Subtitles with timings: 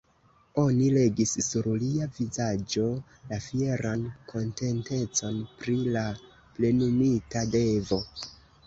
[0.59, 2.85] Oni legis sur lia vizaĝo
[3.33, 6.09] la fieran kontentecon pri la
[6.59, 8.07] plenumita devo.